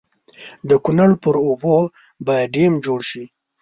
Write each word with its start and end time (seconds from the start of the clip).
د 0.69 0.71
کنړ 0.85 1.09
پر 1.23 1.35
اوبو 1.45 1.77
به 2.25 2.35
ډېم 2.55 2.73
جوړ 2.85 2.99
شي. 3.09 3.23